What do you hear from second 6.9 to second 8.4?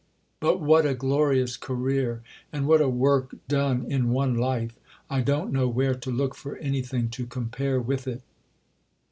to compare with it.